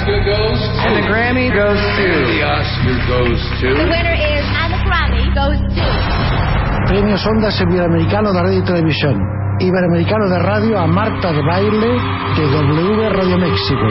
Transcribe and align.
Oscar 0.00 0.24
goes 0.24 0.56
to. 0.56 0.80
And 0.80 0.96
the 0.96 1.04
Grammy 1.12 1.52
goes 1.52 1.76
to. 1.76 2.08
The 2.08 2.40
Oscar 2.40 2.96
goes 3.04 3.40
to. 3.60 3.68
The 3.76 3.84
winner 3.84 4.16
is, 4.16 4.44
and 4.48 4.72
the 4.72 4.80
Grammy 4.88 5.28
goes 5.36 5.60
to. 5.60 5.86
Premios 6.88 7.20
Ondas 7.26 7.60
Iberoamericano 7.60 8.32
de 8.32 8.40
Radio 8.40 8.58
y 8.60 8.64
Televisión. 8.64 9.20
Iberoamericano 9.60 10.28
de 10.30 10.38
Radio 10.38 10.78
a 10.78 10.86
Marta 10.86 11.32
de 11.32 11.42
Baile 11.42 12.00
de 12.34 12.44
W 12.48 13.10
Radio 13.10 13.36
México. 13.36 13.86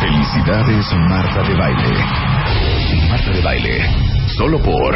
Felicidades 0.00 0.92
Marta 1.08 1.42
de 1.42 1.54
Baile. 1.54 2.04
Marta 3.08 3.30
de 3.30 3.40
Baile, 3.40 3.80
solo 4.36 4.58
por 4.60 4.94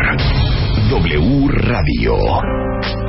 W 0.90 1.48
Radio. 1.48 2.16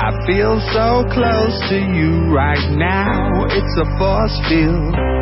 I 0.01 0.11
feel 0.25 0.57
so 0.71 1.03
close 1.11 1.59
to 1.67 1.75
you 1.75 2.31
right 2.33 2.71
now. 2.71 3.43
It's 3.51 3.77
a 3.77 3.97
force 3.99 4.39
field. 4.47 5.18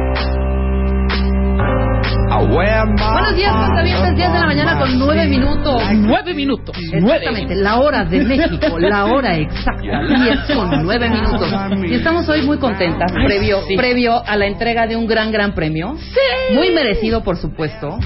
Buenos 2.25 3.35
días, 3.35 3.53
cuentavientes, 3.55 4.15
10 4.15 4.33
de 4.33 4.39
la 4.39 4.45
mañana 4.45 4.79
con 4.79 4.97
9 4.99 5.25
minutos. 5.27 5.81
Nueve 5.93 6.33
minutos. 6.33 6.75
Nueve. 6.99 7.17
Exactamente, 7.17 7.55
la 7.55 7.77
hora 7.77 8.05
de 8.05 8.23
México, 8.23 8.77
la 8.79 9.05
hora 9.05 9.37
exacta, 9.37 9.81
10 9.81 10.39
con 10.55 10.83
9 10.83 11.09
minutos. 11.09 11.53
Y 11.89 11.93
estamos 11.95 12.27
hoy 12.29 12.41
muy 12.43 12.57
contentas, 12.57 13.11
previo, 13.11 13.61
sí. 13.67 13.75
previo 13.77 14.21
a 14.25 14.35
la 14.35 14.45
entrega 14.47 14.87
de 14.87 14.95
un 14.95 15.07
gran, 15.07 15.31
gran 15.31 15.53
premio. 15.53 15.95
Sí. 15.97 16.53
Muy 16.55 16.71
merecido, 16.71 17.23
por 17.23 17.37
supuesto. 17.37 17.97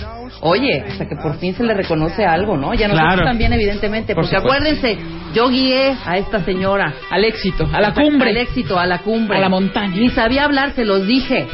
Oye, 0.41 0.83
hasta 0.87 1.07
que 1.07 1.15
por 1.15 1.37
fin 1.37 1.53
se 1.55 1.63
le 1.63 1.73
reconoce 1.73 2.25
algo, 2.25 2.57
¿no? 2.57 2.73
Ya 2.73 2.87
nosotros 2.87 3.13
Claro. 3.13 3.23
también, 3.27 3.53
evidentemente, 3.53 4.13
Por 4.15 4.23
porque 4.25 4.37
supuesto. 4.37 4.57
acuérdense, 4.57 4.97
yo 5.33 5.49
guié 5.49 5.95
a 6.05 6.17
esta 6.17 6.43
señora. 6.43 6.93
Al 7.09 7.25
éxito, 7.25 7.67
a 7.71 7.79
la 7.81 7.93
cumbre. 7.93 8.29
Al 8.29 8.37
éxito, 8.37 8.79
a 8.79 8.85
la 8.85 8.99
cumbre. 8.99 9.37
A 9.37 9.41
la 9.41 9.49
montaña. 9.49 9.95
Ni 9.95 10.09
sabía 10.09 10.45
hablar, 10.45 10.71
se 10.71 10.85
los 10.85 11.05
dije. 11.05 11.47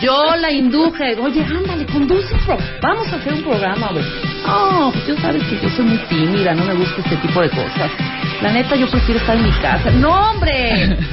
Yo 0.00 0.36
la 0.36 0.50
induje. 0.50 1.16
Oye, 1.16 1.44
ándale, 1.44 1.86
conduce 1.86 2.34
pro- 2.44 2.58
Vamos 2.82 3.12
a 3.12 3.16
hacer 3.16 3.32
un 3.34 3.42
programa, 3.42 3.88
güey. 3.92 4.04
No, 4.46 4.90
pues 4.92 5.06
yo 5.06 5.16
sabes 5.18 5.42
que 5.44 5.58
yo 5.62 5.68
soy 5.70 5.84
muy 5.84 5.98
tímida, 6.08 6.54
no 6.54 6.64
me 6.64 6.74
gusta 6.74 7.00
este 7.02 7.16
tipo 7.16 7.40
de 7.40 7.50
cosas. 7.50 7.90
La 8.42 8.50
neta, 8.52 8.74
yo 8.74 8.88
prefiero 8.90 9.20
estar 9.20 9.36
en 9.36 9.44
mi 9.44 9.50
casa. 9.52 9.90
¡No, 9.92 10.30
hombre! 10.30 10.98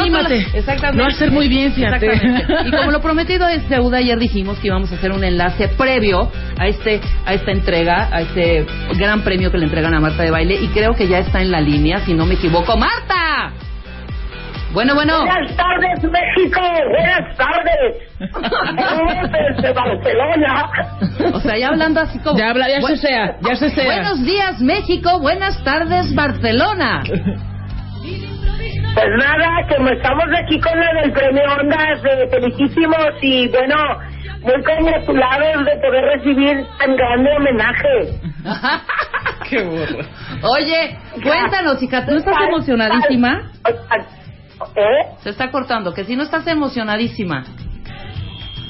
Anímate. 0.00 0.58
Exactamente. 0.58 0.96
Lo 0.96 1.04
vas 1.04 1.12
a 1.12 1.16
hacer 1.16 1.30
muy 1.30 1.48
bien, 1.48 1.72
fíjate. 1.74 2.10
Y 2.64 2.70
como 2.70 2.90
lo 2.90 3.00
prometido 3.02 3.46
es 3.46 3.68
deuda, 3.68 3.98
ayer 3.98 4.18
dijimos 4.18 4.58
que 4.58 4.68
íbamos 4.68 4.90
a 4.90 4.94
hacer 4.94 5.12
un 5.12 5.22
enlace 5.22 5.68
previo 5.68 6.32
a 6.58 6.66
este 6.66 7.00
a 7.26 7.34
esta 7.34 7.52
entrega, 7.52 8.08
a 8.10 8.22
este 8.22 8.64
gran 8.98 9.20
premio 9.20 9.50
que 9.52 9.58
le 9.58 9.64
entregan 9.66 9.92
a 9.94 10.00
Marta 10.00 10.22
de 10.22 10.30
Baile. 10.30 10.54
Y 10.62 10.68
creo 10.68 10.94
que 10.94 11.06
ya 11.06 11.18
está 11.18 11.42
en 11.42 11.50
la 11.50 11.60
línea, 11.60 12.00
si 12.06 12.14
no 12.14 12.24
me 12.24 12.34
equivoco. 12.34 12.74
¡Marta! 12.76 13.05
Bueno, 14.72 14.94
bueno. 14.94 15.24
Buenas 15.24 15.54
tardes, 15.56 16.02
México. 16.02 16.60
Buenas 16.90 17.36
tardes. 17.36 17.96
Desde 19.56 19.72
Barcelona. 19.72 20.70
O 21.32 21.40
sea, 21.40 21.56
ya 21.58 21.68
hablando 21.68 22.00
así 22.00 22.18
como... 22.18 22.36
Ya 22.38 22.50
habla, 22.50 22.68
ya 22.68 22.80
Bu- 22.80 22.88
se 22.88 22.96
sea, 22.98 23.36
ya 23.40 23.56
se 23.56 23.70
sea. 23.70 23.84
Buenos 23.84 24.22
días, 24.24 24.60
México. 24.60 25.18
Buenas 25.20 25.62
tardes, 25.64 26.14
Barcelona. 26.14 27.02
Pues 27.04 27.20
nada, 29.18 29.66
como 29.74 29.88
estamos 29.90 30.24
aquí 30.42 30.58
con 30.60 30.78
la 30.78 30.92
del 31.02 31.12
premio 31.12 31.42
Ondas, 31.60 32.00
eh, 32.04 32.28
felicísimos 32.30 33.10
y 33.20 33.48
bueno, 33.48 33.76
muy 34.42 34.62
congratulados 34.64 35.64
de 35.66 35.76
poder 35.76 36.04
recibir 36.16 36.64
tan 36.78 36.96
grande 36.96 37.30
homenaje. 37.36 38.20
Qué 39.50 39.62
burro. 39.64 39.98
Oye, 40.42 40.96
cuéntanos, 41.22 41.82
hija, 41.82 42.06
¿tú 42.06 42.14
estás 42.16 42.36
emocionadísima? 42.48 43.50
¿Eh? 44.74 45.16
Se 45.18 45.30
está 45.30 45.50
cortando, 45.50 45.92
que 45.92 46.04
si 46.04 46.16
no 46.16 46.22
estás 46.22 46.46
emocionadísima. 46.46 47.44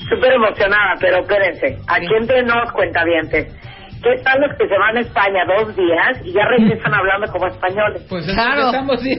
Súper 0.08 0.32
emocionada, 0.34 0.94
pero 1.00 1.20
espérense. 1.22 1.78
Aquí 1.88 2.06
entre 2.20 2.42
nos, 2.42 2.70
cuentavientes. 2.72 3.52
¿Qué 4.02 4.22
tal 4.22 4.40
los 4.40 4.56
que 4.56 4.68
se 4.68 4.78
van 4.78 4.96
a 4.96 5.00
España 5.00 5.40
dos 5.58 5.74
días 5.74 6.20
y 6.24 6.32
ya 6.32 6.44
regresan 6.46 6.94
hablando 6.94 7.26
como 7.32 7.46
españoles? 7.48 8.06
Pues 8.08 8.24
Claro. 8.26 8.66
estamos. 8.66 9.00
Sí, 9.00 9.16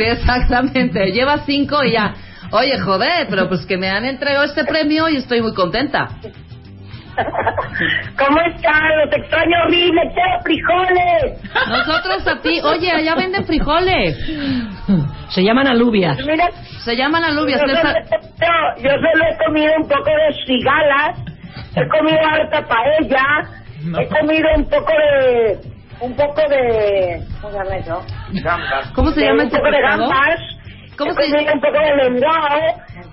exactamente. 0.00 1.12
Lleva 1.12 1.38
cinco 1.46 1.82
y 1.84 1.92
ya. 1.92 2.12
Oye, 2.52 2.78
joder, 2.78 3.26
pero 3.30 3.48
pues 3.48 3.64
que 3.64 3.76
me 3.78 3.88
han 3.88 4.04
entregado 4.04 4.44
este 4.44 4.64
premio 4.64 5.08
y 5.08 5.16
estoy 5.16 5.40
muy 5.40 5.54
contenta. 5.54 6.08
¿Cómo 8.18 8.40
están? 8.54 8.82
Los 9.04 9.16
extraño 9.16 9.56
horrible, 9.66 10.02
quiero 10.12 10.40
frijoles. 10.42 11.42
Nosotros 11.68 12.26
a 12.28 12.40
ti, 12.42 12.60
oye, 12.62 12.90
allá 12.90 13.14
venden 13.14 13.44
frijoles. 13.46 14.18
Se 15.30 15.42
llaman 15.42 15.66
alubias. 15.66 16.16
Mira, 16.26 16.48
Se 16.84 16.96
llaman 16.96 17.24
alubias. 17.24 17.60
yo, 17.60 17.66
solo, 17.68 17.92
yo, 18.78 18.90
solo 18.90 19.24
he 19.30 19.44
comido 19.44 19.72
un 19.80 19.88
poco 19.88 20.04
de 20.10 20.34
cigalas, 20.46 21.18
he 21.74 21.88
comido 21.88 22.18
harta 22.30 22.62
paella, 22.66 23.24
No. 23.84 23.98
he 24.00 24.08
comido 24.08 24.48
un 24.56 24.64
poco 24.68 24.92
de... 24.92 25.76
Un 25.98 26.14
poco 26.14 26.42
de... 26.50 27.22
¿Cómo 27.40 27.52
se 27.52 27.58
llama 27.58 27.76
eso? 27.76 28.02
¿Cómo 28.94 29.10
se 29.12 29.20
De 29.20 29.26
llama 29.26 29.42
Un 29.42 29.46
este 29.48 29.58
poco 29.58 29.70
de 29.70 29.80
gambas. 29.80 30.40
¿Cómo 30.98 31.10
he 31.10 31.14
se 31.14 31.30
comido 31.32 31.52
un 31.54 31.60
poco 31.60 31.78
de 31.78 31.96
lenguao, 32.04 32.60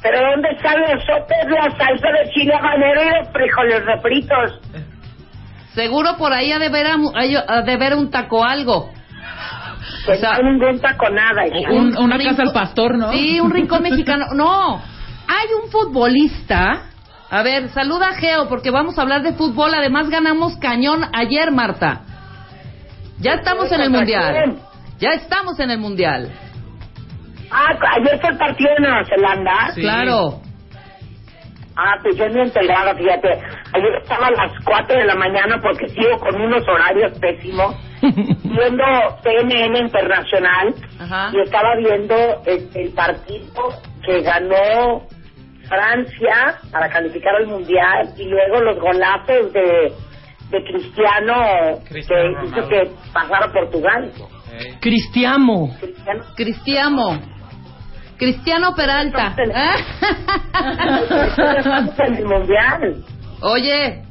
pero 0.01 0.19
¿dónde 0.31 0.49
están 0.49 0.79
los 0.81 1.03
sopes, 1.05 1.45
la 1.49 1.69
salsa 1.77 2.07
de 2.11 2.29
chile 2.31 2.53
habanero 2.55 3.01
y 3.03 3.09
los 3.19 3.29
frijoles 3.31 3.85
refritos? 3.85 4.59
Seguro 5.73 6.15
por 6.17 6.31
ahí 6.33 6.51
ha 6.51 6.59
de 6.59 6.69
ver, 6.69 6.87
a 6.87 6.95
ha 7.47 7.61
de 7.61 7.77
ver 7.77 7.93
un 7.95 8.09
taco 8.11 8.43
algo. 8.43 8.89
Pues 10.05 10.19
sea, 10.19 10.37
no 10.39 10.49
nada. 11.11 11.43
Un- 11.71 11.97
una 11.97 12.17
rincón- 12.17 12.29
casa 12.29 12.41
al 12.43 12.53
pastor, 12.53 12.97
¿no? 12.97 13.11
Sí, 13.11 13.39
un 13.39 13.51
rincón 13.51 13.83
mexicano. 13.89 14.27
No, 14.33 14.77
hay 15.27 15.47
un 15.63 15.69
futbolista. 15.71 16.89
A 17.29 17.41
ver, 17.41 17.69
saluda 17.69 18.09
a 18.09 18.13
Geo 18.15 18.47
porque 18.47 18.69
vamos 18.69 18.97
a 18.99 19.01
hablar 19.01 19.23
de 19.23 19.33
fútbol. 19.33 19.73
Además 19.73 20.09
ganamos 20.09 20.57
cañón 20.57 21.03
ayer, 21.13 21.51
Marta. 21.51 22.01
Ya 23.19 23.33
estamos 23.33 23.71
en 23.71 23.81
el 23.81 23.89
mundial. 23.89 24.57
Ya 24.99 25.09
estamos 25.11 25.59
en 25.59 25.71
el 25.71 25.79
mundial. 25.79 26.31
Ah, 27.49 27.73
ayer 27.97 28.19
fue 28.19 28.29
el 28.31 28.37
partido 28.37 28.69
de 28.75 28.81
Nueva 28.81 29.05
Zelanda. 29.05 29.71
Sí. 29.73 29.81
Claro. 29.81 30.41
Ah, 31.75 31.95
pues 32.03 32.15
yo 32.17 32.27
ni 32.29 32.41
enterada, 32.41 32.93
fíjate. 32.95 33.29
Ayer 33.73 33.95
estaba 34.01 34.27
a 34.27 34.31
las 34.31 34.51
4 34.63 34.95
de 34.95 35.05
la 35.05 35.15
mañana 35.15 35.59
porque 35.61 35.87
sigo 35.89 36.19
con 36.19 36.39
unos 36.39 36.63
horarios 36.67 37.17
pésimos, 37.19 37.75
viendo 38.11 38.83
CNN 39.23 39.79
Internacional 39.79 40.73
Ajá. 40.99 41.31
y 41.33 41.39
estaba 41.41 41.75
viendo 41.77 42.15
el, 42.45 42.69
el 42.75 42.91
partido 42.93 43.69
que 44.05 44.21
ganó 44.21 45.07
Francia 45.67 46.59
para 46.71 46.89
calificar 46.89 47.35
al 47.35 47.47
Mundial 47.47 48.13
y 48.17 48.25
luego 48.25 48.61
los 48.61 48.79
golazos 48.79 49.51
de, 49.53 49.93
de 50.49 50.63
Cristiano, 50.65 51.79
Cristiano 51.87 51.89
que 51.89 51.99
hizo 51.99 52.13
Ronaldo. 52.13 52.69
que 52.69 52.91
pasara 53.13 53.51
Portugal. 53.51 54.11
Cristiamo. 54.81 55.75
Cristiano. 55.79 56.23
Cristiano. 56.35 57.21
Cristiano 58.17 58.75
Peralta. 58.75 59.33
Estamos 61.57 61.99
en 61.99 62.15
el 62.15 62.25
Mundial. 62.25 63.03
Oye, 63.41 64.03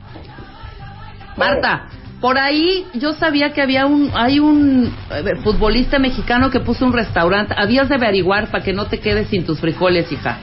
Marta, 1.37 1.87
por 2.23 2.39
ahí 2.39 2.87
yo 2.95 3.13
sabía 3.13 3.53
que 3.53 3.61
había 3.61 3.85
un, 3.85 4.11
hay 4.15 4.39
un 4.39 4.87
eh, 5.11 5.37
futbolista 5.45 5.99
mexicano 5.99 6.51
que 6.51 6.61
puso 6.61 6.87
un 6.87 6.95
restaurante. 6.95 7.55
Habías 7.55 7.91
de 7.91 7.97
averiguar 7.97 8.51
para 8.51 8.65
que 8.65 8.73
no 8.73 8.89
te 8.89 8.99
quedes 9.01 9.29
sin 9.29 9.45
tus 9.45 9.61
frijoles, 9.61 10.11
hija. 10.11 10.39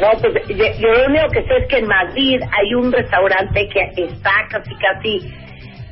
No, 0.00 0.08
pues 0.20 0.32
yo, 0.48 0.64
yo 0.78 0.88
lo 0.88 1.06
único 1.06 1.28
que 1.32 1.42
sé 1.42 1.56
es 1.58 1.68
que 1.68 1.78
en 1.78 1.86
Madrid 1.88 2.40
hay 2.42 2.74
un 2.74 2.92
restaurante 2.92 3.68
que 3.68 4.04
está 4.04 4.30
casi 4.48 4.70
casi 4.76 5.18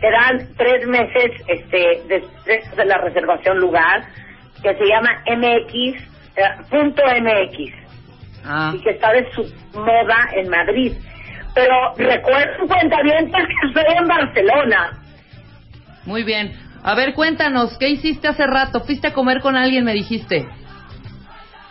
te 0.01 0.11
dan 0.11 0.49
tres 0.57 0.87
meses 0.87 1.33
este 1.49 2.01
después 2.09 2.77
de 2.77 2.85
la 2.85 2.99
reservación 2.99 3.59
lugar 3.59 4.05
que 4.63 4.73
se 4.73 4.85
llama 4.87 5.11
MX 5.27 6.01
eh, 6.37 6.43
punto 6.71 7.03
MX 7.03 7.89
Ah, 8.45 8.73
y 8.75 8.81
que 8.81 8.91
está 8.91 9.13
de 9.13 9.31
su 9.33 9.43
moda 9.75 10.31
en 10.35 10.49
Madrid. 10.49 10.93
Pero 11.59 12.09
recuerden 12.11 12.69
cuentavientes 12.69 13.43
que 13.47 13.69
estoy 13.69 13.97
en 13.97 14.07
Barcelona. 14.07 14.93
muy 16.05 16.23
bien. 16.23 16.53
A 16.85 16.95
ver, 16.95 17.13
cuéntanos, 17.15 17.77
¿qué 17.79 17.89
hiciste 17.89 18.29
hace 18.29 18.47
rato? 18.47 18.81
¿Fuiste 18.81 19.09
a 19.09 19.13
comer 19.13 19.41
con 19.41 19.57
alguien, 19.57 19.85
me 19.85 19.93
dijiste? 19.93 20.47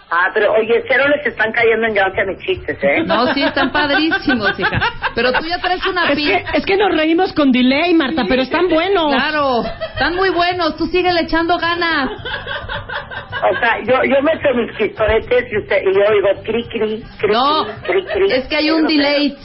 Ah, 0.10 0.30
pero 0.34 0.52
oye, 0.54 0.84
cero 0.88 1.04
les 1.16 1.26
están 1.26 1.52
cayendo 1.52 1.88
en 1.88 1.94
gracia 1.94 2.24
mis 2.26 2.38
chistes, 2.46 2.78
¿eh? 2.82 3.04
No, 3.06 3.34
sí, 3.34 3.44
están 3.44 3.72
padrísimos, 3.72 4.58
hija. 4.60 4.80
Pero 5.16 5.32
tú 5.34 5.46
ya 5.48 5.58
traes 5.60 5.86
una 5.86 6.10
Es 6.10 6.16
pila. 6.16 6.44
que, 6.52 6.58
es 6.58 6.66
que 6.66 6.78
nos 6.78 6.96
reímos 6.96 7.34
con 7.34 7.52
delay, 7.52 7.94
Marta, 7.94 8.24
pero 8.28 8.42
están 8.42 8.68
buenos. 8.70 9.14
Claro, 9.14 9.64
están 9.94 10.16
muy 10.16 10.30
buenos. 10.30 10.76
Tú 10.78 10.86
sigue 10.88 11.10
echando 11.22 11.58
ganas. 11.58 12.10
O 12.12 13.60
sea, 13.60 13.80
yo, 13.86 13.96
yo 14.04 14.22
meto 14.24 14.48
mis 14.56 14.78
chistoretes 14.78 15.46
y, 15.52 15.58
usted, 15.58 15.82
y 15.82 15.94
yo 15.94 16.02
digo 16.14 16.44
cri, 16.44 16.64
cri, 16.70 17.04
cri, 17.20 17.32
No, 17.34 17.66
cri, 17.84 18.06
cri. 18.06 18.32
es 18.32 18.48
que 18.48 18.56
hay 18.56 18.72
un 18.72 18.86
delay. 18.88 19.36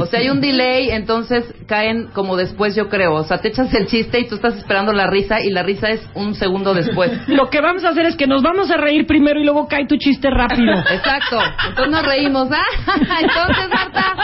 O 0.00 0.06
sea, 0.06 0.20
hay 0.20 0.28
un 0.28 0.40
delay, 0.40 0.90
entonces 0.90 1.54
caen 1.66 2.08
como 2.12 2.36
después, 2.36 2.76
yo 2.76 2.88
creo. 2.88 3.14
O 3.14 3.24
sea, 3.24 3.38
te 3.38 3.48
echas 3.48 3.72
el 3.74 3.86
chiste 3.86 4.20
y 4.20 4.28
tú 4.28 4.34
estás 4.36 4.56
esperando 4.56 4.92
la 4.92 5.06
risa 5.06 5.40
y 5.40 5.50
la 5.50 5.62
risa 5.62 5.88
es 5.90 6.06
un 6.14 6.34
segundo 6.34 6.74
después. 6.74 7.10
Lo 7.28 7.48
que 7.50 7.60
vamos 7.60 7.84
a 7.84 7.88
hacer 7.88 8.06
es 8.06 8.16
que 8.16 8.26
nos 8.26 8.42
vamos 8.42 8.70
a 8.70 8.76
reír 8.76 9.06
primero 9.06 9.40
y 9.40 9.44
luego 9.44 9.66
cae 9.68 9.86
tu 9.86 9.96
chiste 9.96 10.28
rápido. 10.30 10.72
Exacto. 10.90 11.38
Entonces 11.68 11.92
nos 11.92 12.06
reímos. 12.06 12.48
Ah, 12.52 12.62
entonces, 13.20 13.68
Marta. 13.68 14.14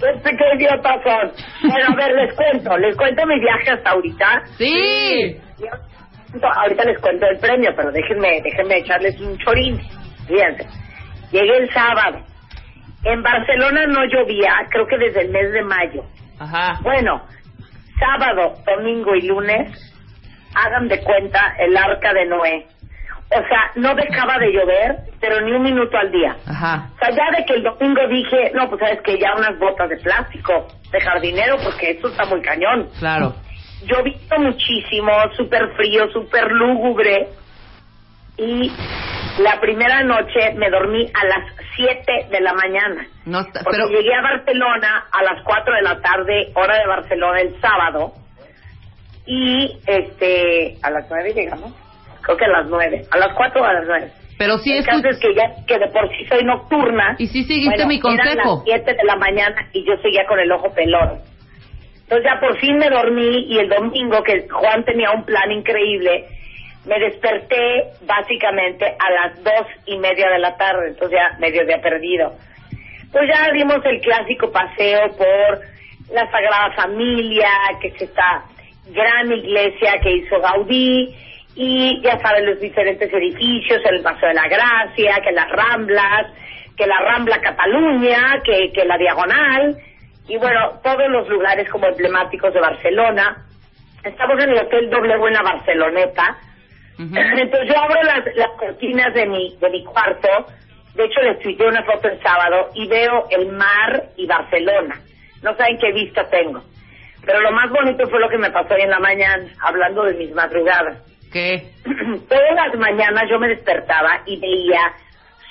Este, 0.00 0.30
¿Qué 0.30 0.44
idiotas 0.56 0.96
son? 1.02 1.32
Bueno, 1.68 1.86
a 1.92 1.96
ver, 1.96 2.12
les 2.14 2.34
cuento. 2.34 2.78
Les 2.78 2.96
cuento 2.96 3.26
mi 3.26 3.40
viaje 3.40 3.70
hasta 3.72 3.90
ahorita. 3.90 4.42
Sí. 4.56 5.36
Yo- 5.58 5.88
Ahorita 6.62 6.84
les 6.84 6.98
cuento 7.00 7.26
el 7.26 7.38
premio, 7.38 7.70
pero 7.74 7.90
déjenme, 7.90 8.40
déjenme 8.44 8.78
echarles 8.78 9.18
un 9.20 9.36
chorín. 9.38 9.80
Fíjense. 10.28 10.66
Llegué 11.32 11.56
el 11.56 11.70
sábado. 11.72 12.18
En 13.04 13.22
Barcelona 13.22 13.86
no 13.86 14.04
llovía, 14.04 14.52
creo 14.70 14.86
que 14.86 14.98
desde 14.98 15.22
el 15.22 15.30
mes 15.30 15.52
de 15.52 15.62
mayo. 15.62 16.04
Ajá. 16.38 16.78
Bueno, 16.82 17.22
sábado, 17.98 18.54
domingo 18.66 19.14
y 19.14 19.26
lunes, 19.26 19.94
hagan 20.54 20.88
de 20.88 21.02
cuenta 21.02 21.54
el 21.58 21.76
arca 21.76 22.12
de 22.12 22.26
Noé. 22.26 22.66
O 23.30 23.46
sea, 23.46 23.72
no 23.76 23.94
dejaba 23.94 24.38
de 24.38 24.52
llover, 24.52 24.96
pero 25.20 25.40
ni 25.42 25.52
un 25.52 25.62
minuto 25.62 25.96
al 25.98 26.10
día. 26.10 26.34
Ajá. 26.46 26.88
O 26.94 26.98
sea, 26.98 27.10
ya 27.10 27.36
de 27.36 27.44
que 27.44 27.54
el 27.54 27.62
domingo 27.62 28.00
dije, 28.08 28.52
no, 28.54 28.68
pues 28.70 28.80
sabes 28.80 29.02
que 29.02 29.18
ya 29.18 29.34
unas 29.36 29.58
botas 29.58 29.90
de 29.90 29.98
plástico, 29.98 30.66
de 30.90 31.00
jardinero, 31.00 31.56
porque 31.62 31.90
esto 31.90 32.08
está 32.08 32.24
muy 32.24 32.40
cañón. 32.40 32.88
Claro. 32.98 33.34
Llovido 33.84 34.38
muchísimo, 34.38 35.12
súper 35.36 35.68
frío, 35.76 36.10
súper 36.10 36.50
lúgubre. 36.50 37.28
Y 38.38 38.72
la 39.38 39.60
primera 39.60 40.02
noche 40.02 40.52
me 40.56 40.70
dormí 40.70 41.06
a 41.14 41.24
las 41.26 41.52
7 41.76 42.26
de 42.30 42.40
la 42.40 42.52
mañana. 42.54 43.06
No 43.26 43.40
está, 43.40 43.60
Porque 43.62 43.78
pero 43.78 43.88
llegué 43.88 44.14
a 44.14 44.22
Barcelona 44.22 45.04
a 45.12 45.22
las 45.22 45.42
4 45.44 45.74
de 45.74 45.82
la 45.82 46.00
tarde, 46.00 46.48
hora 46.54 46.78
de 46.78 46.86
Barcelona, 46.86 47.40
el 47.40 47.60
sábado. 47.60 48.12
Y, 49.26 49.78
este, 49.86 50.76
a 50.82 50.90
las 50.90 51.06
9 51.10 51.32
llegamos. 51.34 51.72
Creo 52.22 52.36
que 52.36 52.44
a 52.46 52.48
las 52.48 52.66
9. 52.66 53.02
A 53.10 53.18
las 53.18 53.34
4 53.36 53.60
o 53.60 53.64
a 53.64 53.72
las 53.74 53.84
9. 53.86 54.12
pero 54.38 54.56
sí 54.58 54.72
el 54.72 54.78
es 54.80 54.86
caso 54.86 55.08
es 55.08 55.18
que 55.18 55.34
ya, 55.34 55.52
que 55.66 55.78
de 55.78 55.88
por 55.88 56.08
sí 56.16 56.24
soy 56.26 56.44
nocturna. 56.44 57.16
y 57.18 57.26
sí 57.26 57.44
seguiste 57.44 57.84
Bueno, 57.84 57.88
mi 57.88 57.96
Eran 57.96 58.36
consejo. 58.36 58.54
las 58.56 58.64
7 58.84 58.94
de 58.94 59.04
la 59.04 59.16
mañana 59.16 59.68
y 59.72 59.84
yo 59.84 59.96
seguía 60.02 60.24
con 60.26 60.38
el 60.40 60.50
ojo 60.52 60.72
pelón. 60.74 61.18
Entonces 62.02 62.24
ya 62.24 62.40
por 62.40 62.58
fin 62.58 62.78
me 62.78 62.88
dormí 62.88 63.44
y 63.48 63.58
el 63.58 63.68
domingo, 63.68 64.22
que 64.22 64.48
Juan 64.48 64.82
tenía 64.84 65.10
un 65.10 65.24
plan 65.24 65.50
increíble, 65.52 66.24
me 66.88 66.98
desperté 66.98 67.92
básicamente 68.06 68.86
a 68.86 69.10
las 69.12 69.44
dos 69.44 69.66
y 69.86 69.98
media 69.98 70.30
de 70.30 70.38
la 70.38 70.56
tarde, 70.56 70.88
entonces 70.88 71.18
ya 71.18 71.38
medio 71.38 71.64
día 71.66 71.80
perdido. 71.82 72.32
Pues 73.12 73.24
ya 73.28 73.52
dimos 73.52 73.84
el 73.84 74.00
clásico 74.00 74.50
paseo 74.50 75.08
por 75.16 75.60
la 76.12 76.30
Sagrada 76.30 76.72
Familia, 76.74 77.50
que 77.80 77.88
es 77.88 78.02
esta 78.02 78.42
gran 78.90 79.30
iglesia 79.30 80.00
que 80.02 80.12
hizo 80.12 80.40
Gaudí, 80.40 81.14
y 81.54 82.00
ya 82.02 82.18
saben 82.20 82.46
los 82.46 82.60
diferentes 82.60 83.12
edificios, 83.12 83.82
el 83.84 84.02
Paseo 84.02 84.28
de 84.28 84.34
la 84.34 84.48
Gracia, 84.48 85.20
que 85.22 85.32
las 85.32 85.50
Ramblas, 85.50 86.32
que 86.76 86.86
la 86.86 86.98
Rambla 87.00 87.40
Cataluña, 87.40 88.40
que, 88.44 88.84
la 88.84 88.96
Diagonal, 88.96 89.76
y 90.28 90.38
bueno, 90.38 90.78
todos 90.82 91.08
los 91.10 91.28
lugares 91.28 91.68
como 91.68 91.86
emblemáticos 91.86 92.54
de 92.54 92.60
Barcelona. 92.60 93.44
Estamos 94.04 94.42
en 94.42 94.50
el 94.50 94.58
Hotel 94.58 94.88
W 94.88 95.26
en 95.26 95.34
la 95.34 95.42
Barceloneta, 95.42 96.38
Entonces 96.98 97.68
yo 97.68 97.78
abro 97.78 98.02
las, 98.02 98.24
las 98.34 98.50
cortinas 98.58 99.14
de 99.14 99.26
mi, 99.26 99.56
de 99.56 99.70
mi 99.70 99.84
cuarto, 99.84 100.28
de 100.94 101.04
hecho 101.04 101.20
les 101.20 101.38
tuiteé 101.38 101.68
una 101.68 101.84
foto 101.84 102.08
el 102.08 102.20
sábado 102.20 102.70
y 102.74 102.88
veo 102.88 103.28
el 103.30 103.52
mar 103.52 104.02
y 104.16 104.26
Barcelona. 104.26 105.00
No 105.42 105.54
saben 105.56 105.78
qué 105.78 105.92
vista 105.92 106.28
tengo. 106.28 106.60
Pero 107.24 107.40
lo 107.40 107.52
más 107.52 107.70
bonito 107.70 108.08
fue 108.08 108.18
lo 108.20 108.28
que 108.28 108.38
me 108.38 108.50
pasó 108.50 108.74
hoy 108.74 108.82
en 108.82 108.90
la 108.90 108.98
mañana, 108.98 109.44
hablando 109.62 110.02
de 110.04 110.14
mis 110.14 110.34
madrugadas. 110.34 110.98
¿Qué? 111.32 111.70
Todas 112.28 112.54
las 112.54 112.74
mañanas 112.76 113.24
yo 113.30 113.38
me 113.38 113.48
despertaba 113.48 114.22
y 114.26 114.40
veía 114.40 114.80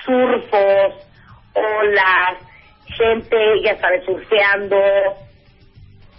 surfos, 0.03 1.07
olas, 1.53 2.37
gente, 2.97 3.37
ya 3.63 3.77
sabes, 3.77 4.03
surfeando. 4.05 4.77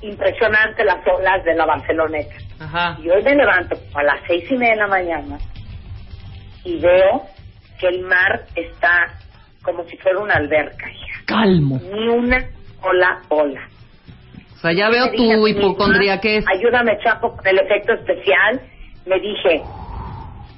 Impresionante 0.00 0.84
las 0.84 1.04
olas 1.06 1.44
de 1.44 1.54
la 1.54 1.66
Barceloneta. 1.66 2.36
Ajá. 2.60 2.98
Y 3.02 3.08
hoy 3.08 3.22
me 3.22 3.34
levanto 3.34 3.76
a 3.94 4.02
las 4.02 4.20
seis 4.26 4.44
y 4.50 4.56
media 4.56 4.74
de 4.74 4.80
la 4.80 4.86
mañana 4.88 5.38
y 6.64 6.78
veo 6.80 7.22
que 7.78 7.88
el 7.88 8.02
mar 8.02 8.46
está 8.54 9.18
como 9.62 9.84
si 9.84 9.96
fuera 9.98 10.18
una 10.18 10.34
alberca, 10.34 10.90
hija. 10.90 11.20
Calmo. 11.26 11.80
Ni 11.92 12.08
una 12.08 12.44
sola 12.80 13.20
ola. 13.28 13.68
O 14.54 14.60
sea, 14.60 14.72
ya 14.72 14.88
veo 14.88 15.06
Me 15.06 15.12
dije 15.12 15.32
a 15.32 15.36
tu 15.36 15.46
hipocondría 15.46 16.20
que 16.20 16.38
es. 16.38 16.44
Ayúdame, 16.48 16.98
Chapo, 17.04 17.36
con 17.36 17.46
el 17.46 17.58
efecto 17.58 17.92
especial. 17.92 18.60
Me 19.06 19.20
dije, 19.20 19.62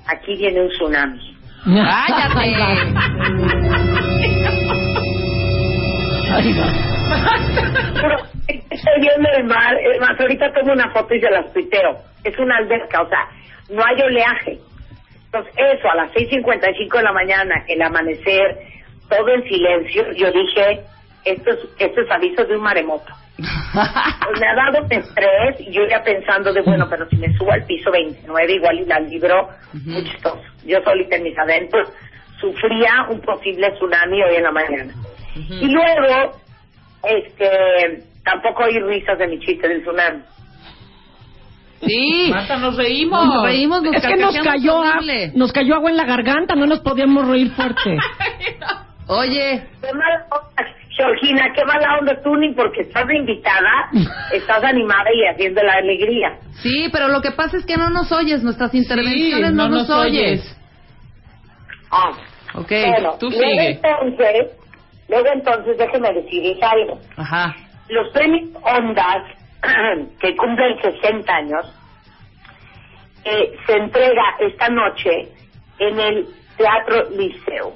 aquí 0.07 0.37
viene 0.37 0.63
un 0.63 0.69
tsunami. 0.71 1.37
¡Cállate! 1.65 2.55
Pero 8.01 8.17
estoy 8.71 9.01
viendo 9.01 9.29
el 9.37 9.45
mar, 9.45 9.77
es 9.79 10.01
más, 10.01 10.19
ahorita 10.19 10.53
tomo 10.53 10.73
una 10.73 10.91
foto 10.93 11.15
y 11.15 11.21
se 11.21 11.31
las 11.31 11.53
tuiteo. 11.53 11.97
Es 12.25 12.39
una 12.39 12.57
alberca, 12.59 13.03
o 13.03 13.09
sea, 13.09 13.29
no 13.71 13.83
hay 13.85 14.03
oleaje. 14.03 14.59
Entonces, 15.27 15.55
eso, 15.57 15.91
a 15.91 15.95
las 15.95 16.13
6.55 16.13 16.97
de 16.97 17.03
la 17.03 17.13
mañana, 17.13 17.65
el 17.69 17.81
amanecer, 17.83 18.59
todo 19.09 19.29
en 19.29 19.43
silencio, 19.45 20.13
yo 20.13 20.31
dije, 20.33 20.81
esto 21.25 21.51
es, 21.51 21.59
esto 21.79 22.01
es 22.01 22.11
aviso 22.11 22.45
de 22.45 22.57
un 22.57 22.63
maremoto. 22.63 23.13
Pues 23.37 24.41
me 24.41 24.47
ha 24.49 24.55
dado 24.55 24.87
estrés 24.91 25.61
y 25.61 25.73
yo 25.73 25.87
ya 25.89 26.03
pensando 26.03 26.53
de, 26.53 26.61
bueno, 26.63 26.87
pero 26.91 27.09
si 27.09 27.17
me 27.17 27.33
subo 27.35 27.53
al 27.53 27.65
piso 27.65 27.91
29, 27.91 28.53
igual 28.53 28.81
y 28.81 28.85
la 28.85 29.01
libro, 29.01 29.49
muy 29.73 30.05
chistoso. 30.05 30.43
Yo 30.65 30.81
solita 30.83 31.17
en 31.17 31.23
mis 31.23 31.39
adentros 31.39 31.89
sufría 32.41 33.07
un 33.09 33.21
posible 33.21 33.71
tsunami 33.73 34.23
hoy 34.23 34.37
en 34.37 34.43
la 34.43 34.51
mañana. 34.51 34.93
Y 35.35 35.69
luego, 35.69 36.33
este, 37.03 38.03
tampoco 38.25 38.65
hay 38.65 38.79
risas 38.81 39.19
de 39.19 39.27
mi 39.29 39.39
chiste 39.41 39.69
del 39.69 39.83
tsunami. 39.83 40.23
Sí. 41.87 42.29
Marta, 42.31 42.57
nos 42.59 42.77
reímos. 42.77 43.25
Nos 43.27 43.43
reímos, 43.45 43.83
nos 43.83 43.95
es 43.95 44.07
que 44.07 44.17
nos 44.17 44.37
cayó, 44.39 44.83
a- 44.83 45.01
nos 45.35 45.53
cayó 45.53 45.75
agua 45.77 45.91
en 45.91 45.97
la 45.97 46.05
garganta, 46.05 46.55
no 46.55 46.67
nos 46.67 46.81
podíamos 46.81 47.27
reír 47.27 47.51
fuerte. 47.53 47.97
Oye, 49.07 49.67
Qué 49.81 49.93
mala 49.93 50.27
onda, 50.31 50.63
Georgina, 50.97 51.43
qué 51.55 51.65
mala 51.65 51.99
onda 51.99 52.21
tú, 52.23 52.37
ni 52.37 52.53
porque 52.55 52.83
estás 52.83 53.07
invitada, 53.11 53.89
estás 54.33 54.63
animada 54.63 55.09
y 55.15 55.27
haciendo 55.27 55.63
la 55.63 55.73
alegría. 55.75 56.39
sí, 56.63 56.89
pero 56.93 57.09
lo 57.09 57.21
que 57.23 57.31
pasa 57.33 57.57
es 57.57 57.65
que 57.67 57.77
no 57.77 57.89
nos 57.91 58.13
oyes, 58.13 58.43
nuestras 58.43 58.73
intervenciones 58.75 59.53
no, 59.53 59.65
no 59.69 59.77
nos, 59.77 59.89
nos 59.89 59.99
oyes. 60.05 60.41
oyes. 60.43 60.57
Ah, 61.91 62.13
Ok. 62.55 62.69
bueno, 62.71 63.15
tú 63.19 63.31
luego 63.31 63.43
sigue. 63.51 63.71
entonces, 63.71 64.47
luego 65.09 65.27
entonces 65.35 65.79
déjeme 65.79 66.13
decirles 66.13 66.59
algo. 66.63 67.01
Ajá. 67.17 67.57
Los 67.91 68.09
premios 68.13 68.51
Ondas, 68.63 69.25
que 70.21 70.37
cumplen 70.37 70.81
60 70.81 71.33
años, 71.33 71.67
eh, 73.25 73.57
se 73.67 73.73
entrega 73.77 74.23
esta 74.39 74.69
noche 74.69 75.29
en 75.79 76.01
el 76.01 76.27
Teatro 76.57 77.11
Liceo. 77.11 77.75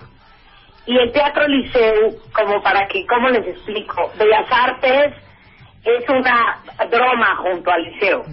Y 0.87 0.97
el 0.99 1.13
Teatro 1.13 1.47
Liceo, 1.49 2.11
como 2.33 2.63
para 2.63 2.87
que, 2.87 3.07
¿cómo 3.07 3.29
les 3.31 3.47
explico? 3.47 4.11
Bellas 4.19 4.47
Artes 4.51 5.15
es 5.85 6.09
una 6.09 6.63
broma 6.91 7.37
junto 7.37 7.71
al 7.71 7.83
Liceo. 7.83 8.25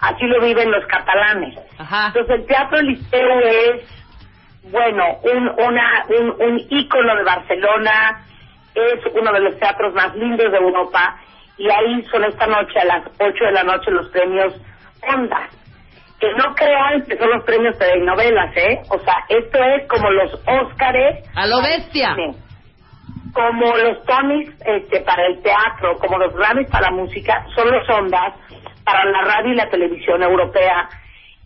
Así 0.00 0.26
lo 0.26 0.40
viven 0.40 0.70
los 0.70 0.84
catalanes. 0.86 1.58
Ajá. 1.78 2.08
Entonces 2.08 2.40
el 2.40 2.46
Teatro 2.46 2.82
Liceo 2.82 3.40
es, 3.40 3.82
bueno, 4.70 5.18
un, 5.22 5.48
una, 5.48 6.04
un, 6.08 6.42
un 6.42 6.60
ícono 6.68 7.16
de 7.16 7.24
Barcelona, 7.24 8.24
es 8.74 9.00
uno 9.14 9.32
de 9.32 9.40
los 9.40 9.58
teatros 9.58 9.94
más 9.94 10.14
lindos 10.16 10.50
de 10.50 10.58
Europa 10.58 11.16
y 11.56 11.68
ahí 11.70 12.02
son 12.10 12.24
esta 12.24 12.46
noche 12.46 12.78
a 12.80 12.84
las 12.84 13.04
8 13.20 13.44
de 13.44 13.52
la 13.52 13.62
noche 13.62 13.90
los 13.90 14.08
premios 14.10 14.54
Onda. 15.06 15.48
Que 16.18 16.32
no 16.34 16.54
crean 16.54 17.02
que 17.06 17.16
son 17.18 17.28
los 17.30 17.44
premios 17.44 17.78
de 17.78 17.98
novelas, 17.98 18.56
¿eh? 18.56 18.80
O 18.90 18.98
sea, 19.00 19.14
esto 19.28 19.58
es 19.62 19.86
como 19.88 20.10
los 20.10 20.32
Óscares 20.46 21.24
A 21.34 21.46
lo 21.46 21.60
bestia. 21.62 22.16
como 23.32 23.76
los 23.76 24.02
Tonys 24.04 24.48
este, 24.64 25.00
para 25.00 25.26
el 25.26 25.42
teatro, 25.42 25.96
como 25.98 26.18
los 26.18 26.32
Grammys 26.34 26.70
para 26.70 26.90
la 26.90 26.96
música, 26.96 27.44
son 27.54 27.70
los 27.70 27.88
Ondas 27.90 28.34
para 28.84 29.04
la 29.04 29.22
radio 29.22 29.52
y 29.52 29.56
la 29.56 29.68
televisión 29.68 30.22
europea. 30.22 30.88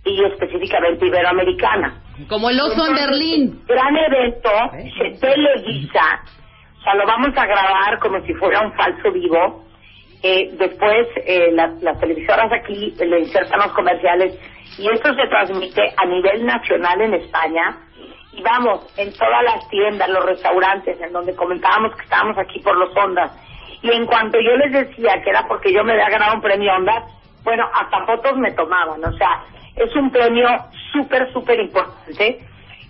y 0.04 0.24
específicamente 0.24 1.06
iberoamericana. 1.06 2.00
Como 2.28 2.48
el 2.48 2.58
oso 2.60 2.72
en 2.72 2.80
Entonces, 2.96 3.06
Berlín. 3.10 3.60
Gran 3.66 3.94
evento, 3.96 4.50
se 4.96 5.20
televisa, 5.20 6.22
lo 6.94 7.06
vamos 7.06 7.36
a 7.36 7.46
grabar 7.46 7.98
como 8.00 8.20
si 8.22 8.34
fuera 8.34 8.60
un 8.60 8.72
falso 8.74 9.10
vivo. 9.12 9.64
Eh, 10.22 10.50
después, 10.58 11.06
eh, 11.24 11.50
la- 11.52 11.72
las 11.80 11.98
televisoras 12.00 12.50
aquí 12.52 12.94
le 12.98 13.20
insertan 13.20 13.60
los 13.60 13.72
comerciales 13.72 14.36
y 14.78 14.88
esto 14.92 15.14
se 15.14 15.26
transmite 15.28 15.82
a 15.96 16.06
nivel 16.06 16.44
nacional 16.44 17.00
en 17.00 17.14
España. 17.14 17.78
Y 18.32 18.42
vamos, 18.42 18.86
en 18.96 19.12
todas 19.16 19.42
las 19.44 19.68
tiendas, 19.68 20.08
los 20.08 20.24
restaurantes, 20.24 21.00
en 21.00 21.12
donde 21.12 21.34
comentábamos 21.34 21.94
que 21.96 22.02
estábamos 22.02 22.36
aquí 22.38 22.60
por 22.60 22.76
los 22.76 22.94
Ondas. 22.96 23.30
Y 23.82 23.92
en 23.92 24.06
cuanto 24.06 24.38
yo 24.40 24.56
les 24.56 24.72
decía 24.72 25.20
que 25.22 25.30
era 25.30 25.46
porque 25.46 25.72
yo 25.72 25.84
me 25.84 25.92
había 25.92 26.08
ganado 26.10 26.34
un 26.34 26.40
premio 26.40 26.72
Ondas, 26.74 27.04
bueno, 27.44 27.68
hasta 27.72 28.04
fotos 28.04 28.36
me 28.36 28.50
tomaban. 28.52 29.04
O 29.04 29.12
sea, 29.12 29.44
es 29.76 29.94
un 29.94 30.10
premio 30.10 30.48
súper, 30.92 31.32
súper 31.32 31.60
importante. 31.60 32.40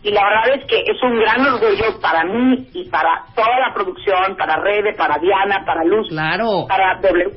Y 0.03 0.11
la 0.13 0.23
verdad 0.23 0.61
es 0.61 0.65
que 0.67 0.79
es 0.91 1.03
un 1.03 1.19
gran 1.19 1.41
orgullo 1.47 2.01
para 2.01 2.25
mí 2.25 2.67
y 2.73 2.89
para 2.89 3.25
toda 3.35 3.59
la 3.67 3.75
producción, 3.75 4.37
para 4.37 4.57
Rede, 4.57 4.95
para 4.95 5.19
Diana, 5.19 5.65
para 5.67 5.83
Luz, 5.85 6.09
Claro. 6.09 6.67
para 6.69 6.95
W, 7.01 7.31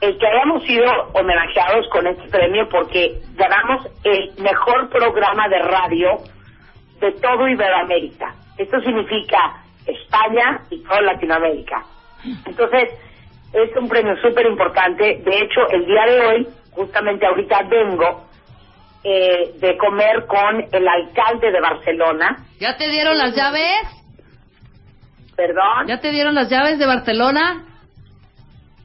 el 0.00 0.18
que 0.18 0.26
hayamos 0.26 0.62
sido 0.64 0.86
homenajeados 1.12 1.86
con 1.92 2.06
este 2.06 2.28
premio 2.30 2.66
porque 2.70 3.20
ganamos 3.34 3.86
el 4.04 4.32
mejor 4.42 4.88
programa 4.88 5.48
de 5.48 5.58
radio 5.58 6.08
de 7.00 7.12
todo 7.20 7.46
Iberoamérica. 7.46 8.34
Esto 8.56 8.80
significa 8.80 9.62
España 9.86 10.60
y 10.70 10.82
toda 10.82 11.02
Latinoamérica. 11.02 11.82
Entonces, 12.46 12.90
es 13.52 13.76
un 13.76 13.88
premio 13.88 14.16
súper 14.22 14.46
importante. 14.46 15.20
De 15.24 15.38
hecho, 15.42 15.60
el 15.70 15.84
día 15.86 16.04
de 16.06 16.20
hoy, 16.26 16.46
justamente 16.72 17.26
ahorita 17.26 17.62
vengo 17.68 18.24
eh, 19.02 19.52
de 19.58 19.76
comer 19.78 20.26
con 20.26 20.60
el 20.72 20.88
alcalde 20.88 21.50
de 21.50 21.60
Barcelona. 21.60 22.36
¿Ya 22.58 22.76
te 22.76 22.88
dieron 22.90 23.16
las 23.16 23.34
llaves? 23.34 23.80
¿Perdón? 25.36 25.86
¿Ya 25.86 26.00
te 26.00 26.10
dieron 26.10 26.34
las 26.34 26.50
llaves 26.50 26.78
de 26.78 26.86
Barcelona? 26.86 27.64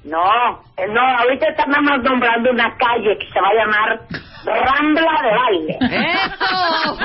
No, 0.06 0.62
eh, 0.78 0.88
no, 0.88 1.02
ahorita 1.02 1.50
están 1.50 1.70
nada 1.70 1.82
más 1.82 2.04
nombrando 2.04 2.52
una 2.52 2.78
calle 2.78 3.18
que 3.18 3.28
se 3.28 3.42
va 3.42 3.50
a 3.50 3.54
llamar 3.56 4.00
Rambla 4.46 5.22
de 5.24 5.32
Baile. 5.36 5.78
¡Eso! 6.14 6.98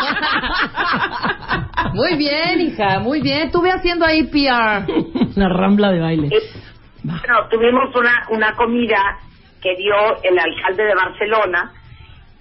Muy 1.95 2.17
bien, 2.17 2.61
hija, 2.61 3.01
muy 3.01 3.21
bien. 3.21 3.47
Estuve 3.47 3.71
haciendo 3.71 4.05
ahí 4.05 4.25
PR. 4.25 4.87
La 5.37 5.49
rambla 5.49 5.91
de 5.91 6.01
baile. 6.01 6.29
Y, 6.29 7.07
bueno, 7.07 7.49
tuvimos 7.51 7.95
una, 7.97 8.27
una 8.31 8.55
comida 8.55 9.19
que 9.61 9.75
dio 9.77 9.95
el 10.23 10.39
alcalde 10.39 10.85
de 10.85 10.95
Barcelona 10.95 11.73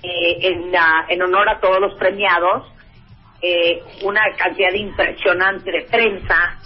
eh, 0.03 0.37
en, 0.41 0.71
la- 0.71 1.05
en 1.09 1.21
honor 1.21 1.49
a 1.49 1.59
todos 1.59 1.79
los 1.79 1.93
premiados, 1.95 2.71
eh, 3.41 3.81
una 4.03 4.21
cantidad 4.37 4.73
impresionante 4.73 5.71
de 5.71 5.81
prensa 5.83 6.57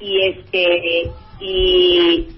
y 0.00 0.26
este 0.28 1.10
y 1.40 2.28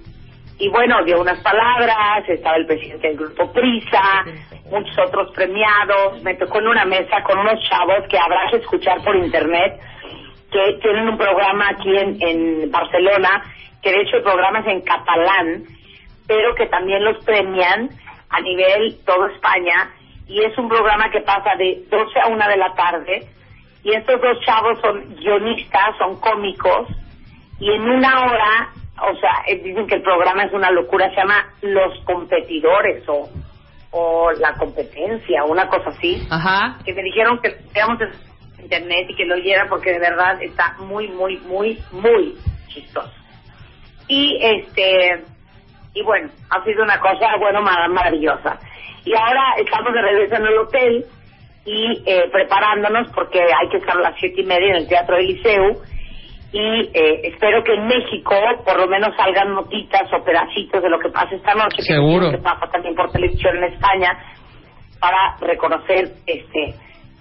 y 0.59 0.69
bueno 0.69 1.03
dio 1.05 1.21
unas 1.21 1.39
palabras 1.41 2.27
estaba 2.29 2.57
el 2.57 2.67
presidente 2.67 3.09
del 3.09 3.17
grupo 3.17 3.53
Prisa 3.53 4.25
muchos 4.71 4.97
otros 4.99 5.33
premiados 5.35 6.23
me 6.23 6.35
tocó 6.35 6.61
en 6.61 6.69
una 6.69 6.85
mesa 6.85 7.23
con 7.25 7.39
unos 7.39 7.61
chavos 7.69 8.07
que 8.09 8.19
habrás 8.19 8.53
de 8.53 8.59
escuchar 8.59 9.03
por 9.03 9.17
internet 9.17 9.81
que 10.53 10.79
tienen 10.81 11.09
un 11.09 11.19
programa 11.19 11.69
aquí 11.71 11.91
en, 11.97 12.17
en 12.23 12.71
Barcelona 12.71 13.43
que 13.83 13.91
de 13.91 14.01
hecho 14.03 14.17
el 14.19 14.23
programa 14.23 14.61
es 14.61 14.67
en 14.69 14.81
catalán 14.83 15.65
pero 16.29 16.55
que 16.55 16.67
también 16.67 17.05
los 17.05 17.23
premian 17.25 17.91
a 18.31 18.41
nivel 18.41 18.97
todo 19.05 19.27
España 19.27 19.91
y 20.29 20.43
es 20.45 20.57
un 20.59 20.69
programa 20.69 21.11
que 21.11 21.21
pasa 21.21 21.51
de 21.59 21.85
12 21.89 22.21
a 22.21 22.29
1 22.29 22.49
de 22.49 22.57
la 22.57 22.75
tarde 22.75 23.27
y 23.85 23.93
estos 23.95 24.21
dos 24.21 24.39
chavos 24.45 24.79
son 24.81 25.15
guionistas, 25.17 25.97
son 25.99 26.19
cómicos 26.21 26.89
y 27.61 27.71
en 27.73 27.83
una 27.83 28.21
hora, 28.25 28.69
o 29.11 29.17
sea, 29.17 29.43
eh, 29.47 29.57
dicen 29.63 29.87
que 29.87 29.95
el 29.97 30.03
programa 30.03 30.45
es 30.45 30.53
una 30.53 30.71
locura, 30.71 31.09
se 31.11 31.17
llama 31.17 31.47
Los 31.63 31.99
Competidores 32.05 33.09
o, 33.09 33.29
o 33.93 34.31
La 34.33 34.53
Competencia, 34.55 35.45
una 35.45 35.69
cosa 35.69 35.91
así, 35.91 36.27
Ajá. 36.31 36.77
que 36.85 36.93
me 36.93 37.03
dijeron 37.03 37.39
que 37.41 37.57
veamos 37.73 37.99
en 38.01 38.63
internet 38.65 39.07
y 39.09 39.15
que 39.15 39.25
lo 39.25 39.37
oyera 39.37 39.67
porque 39.69 39.93
de 39.93 40.01
verdad 40.01 40.43
está 40.43 40.75
muy, 40.81 41.09
muy, 41.09 41.37
muy, 41.39 41.79
muy 41.93 42.35
chistoso. 42.69 43.13
Y 44.09 44.37
este, 44.41 45.23
y 45.95 46.03
bueno, 46.03 46.29
ha 46.51 46.63
sido 46.65 46.83
una 46.83 46.99
cosa, 47.01 47.37
bueno, 47.39 47.63
mar- 47.63 47.89
maravillosa. 47.91 48.59
Y 49.07 49.15
ahora 49.15 49.55
estamos 49.57 49.95
de 49.95 50.03
regreso 50.03 50.35
en 50.35 50.47
el 50.47 50.59
hotel 50.59 51.05
y 51.65 52.03
eh, 52.07 52.29
preparándonos 52.33 53.11
porque 53.13 53.41
hay 53.41 53.69
que 53.71 53.79
estar 53.79 53.97
a 53.97 54.01
las 54.01 54.19
siete 54.19 54.41
y 54.41 54.45
media 54.45 54.71
en 54.71 54.77
el 54.77 54.89
Teatro 54.89 55.17
del 55.17 55.29
Liceu 55.29 55.81
y 56.53 56.91
eh, 56.93 57.21
espero 57.25 57.63
que 57.63 57.75
en 57.75 57.87
México 57.87 58.35
por 58.65 58.79
lo 58.79 58.89
menos 58.89 59.15
salgan 59.17 59.55
notitas 59.55 60.13
o 60.13 60.25
pedacitos 60.25 60.83
de 60.83 60.91
lo 60.91 60.99
que 60.99 61.11
pasa 61.11 61.35
esta 61.37 61.55
noche 61.55 61.83
Seguro. 61.83 62.31
que 62.33 62.39
pasa 62.39 62.67
también 62.73 62.95
por 62.97 63.11
televisión 63.13 63.57
en 63.59 63.65
España 63.75 64.11
para 65.01 65.37
reconocer 65.41 66.09
este 66.27 66.75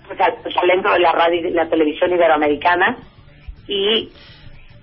pues, 0.07 0.19
al 0.19 0.41
talento 0.41 0.91
de 0.91 0.99
la 0.99 1.11
radio 1.11 1.39
y 1.39 1.43
de 1.43 1.51
la 1.51 1.69
televisión 1.69 2.11
iberoamericana 2.11 2.97
y 3.67 4.09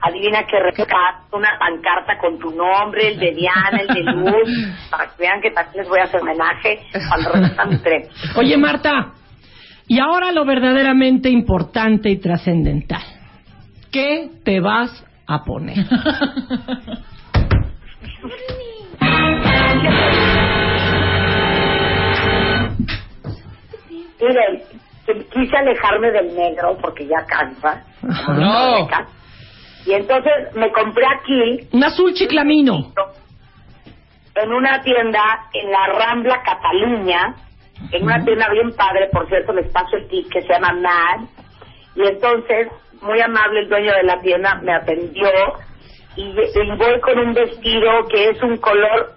adivina 0.02 0.44
que 0.44 0.59
rescato 0.59 1.37
una 1.37 1.56
pancarta 1.59 2.18
con 2.18 2.38
tu 2.38 2.50
nombre, 2.50 3.09
el 3.09 3.18
de 3.18 3.32
Diana, 3.32 3.80
el 3.80 3.87
de 3.88 4.02
Luz, 4.12 4.50
para 4.90 5.06
que 5.06 5.12
vean 5.18 5.40
que 5.40 5.50
también 5.50 5.78
les 5.78 5.88
voy 5.88 6.00
a 6.00 6.04
hacer 6.04 6.21
homenaje 6.21 6.80
cuando 7.09 7.32
reciban 7.32 7.68
mi 7.71 7.76
premio. 7.78 8.09
Oye, 8.37 8.56
Marta, 8.56 9.12
y 9.87 10.00
ahora 10.00 10.32
lo 10.32 10.44
verdaderamente 10.44 11.30
importante 11.30 12.11
y 12.11 12.18
trascendental. 12.18 13.02
¿Qué 13.92 14.30
te 14.44 14.61
vas 14.61 15.04
a 15.26 15.44
poner? 15.44 15.76
Miren, 24.21 24.62
quise 25.32 25.56
alejarme 25.56 26.11
del 26.12 26.35
negro 26.35 26.78
porque 26.80 27.06
ya 27.06 27.25
cansa. 27.26 27.85
No. 28.02 28.88
Y 29.84 29.92
entonces 29.94 30.54
me 30.54 30.70
compré 30.72 31.04
aquí 31.06 31.68
Un 31.72 31.84
azul 31.84 32.12
chiclamino. 32.14 32.92
en 34.34 34.52
una 34.52 34.80
tienda 34.82 35.48
en 35.52 35.70
la 35.70 35.86
Rambla 35.88 36.42
Cataluña, 36.42 37.34
en 37.90 38.02
una 38.04 38.24
tienda 38.24 38.48
bien 38.50 38.72
padre, 38.76 39.08
por 39.12 39.28
cierto, 39.28 39.52
les 39.52 39.70
paso 39.72 39.96
el 39.96 40.08
tip 40.08 40.30
que 40.32 40.42
se 40.42 40.48
llama 40.48 40.72
Mad. 40.72 41.26
Y 41.96 42.06
entonces, 42.06 42.68
muy 43.02 43.20
amable 43.20 43.60
el 43.60 43.68
dueño 43.68 43.92
de 43.92 44.04
la 44.04 44.20
tienda 44.20 44.54
me 44.62 44.72
atendió 44.72 45.28
y, 46.16 46.22
y 46.22 46.76
voy 46.76 47.00
con 47.00 47.18
un 47.18 47.34
vestido 47.34 48.06
que 48.08 48.30
es 48.30 48.42
un 48.42 48.56
color, 48.58 49.14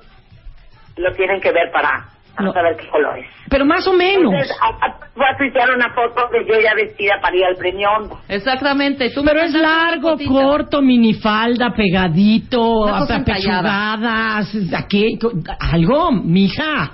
lo 0.98 1.14
tienen 1.14 1.40
que 1.42 1.52
ver 1.52 1.72
para, 1.72 2.10
para 2.36 2.48
No. 2.48 2.54
saber 2.54 2.76
qué 2.78 2.88
color 2.90 3.18
es. 3.20 3.26
Pero 3.50 3.66
más 3.66 3.88
o 3.88 3.94
menos. 3.94 4.34
Entonces, 4.34 4.58
a- 4.62 4.86
a- 4.86 5.00
voy 5.16 5.26
a 5.34 5.38
tuitear 5.38 5.70
una 5.74 5.90
foto 5.94 6.28
de 6.32 6.46
yo 6.46 6.60
ya 6.60 6.74
vestida 6.76 7.14
para 7.22 7.36
ir 7.36 7.46
al 7.46 7.56
premio 7.56 7.90
Onda. 7.98 8.16
Exactamente. 8.28 9.10
Tú 9.12 9.24
me 9.24 9.32
Pero 9.32 9.46
es 9.46 9.54
largo, 9.54 10.18
corto, 10.28 10.82
minifalda, 10.82 11.72
pegadito, 11.74 12.88
apechugadas, 12.88 14.50
aquí, 14.78 15.18
algo, 15.60 16.12
mija. 16.12 16.92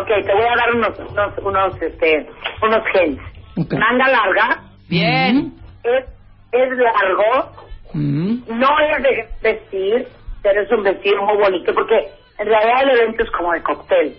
Ok, 0.00 0.06
te 0.06 0.34
voy 0.34 0.44
a 0.44 0.56
dar 0.56 0.74
unos, 0.74 0.98
unos, 1.10 1.38
unos, 1.42 1.82
este, 1.82 2.26
unos 2.62 2.82
hints. 2.94 3.22
Ok. 3.56 3.72
Manga 3.74 4.08
larga, 4.08 4.62
Bien. 4.88 5.52
es, 5.82 6.04
es 6.52 6.68
largo, 6.78 7.52
Mm. 7.94 8.40
no 8.48 8.68
es 8.80 9.02
de 9.02 9.28
vestir, 9.42 10.06
pero 10.42 10.60
es 10.62 10.70
un 10.70 10.82
vestido 10.82 11.22
muy 11.24 11.36
bonito 11.38 11.72
porque 11.72 12.10
en 12.38 12.46
realidad 12.46 12.82
el 12.82 12.90
evento 13.00 13.22
es 13.24 13.30
como 13.30 13.52
de 13.52 13.62
cóctel. 13.62 14.14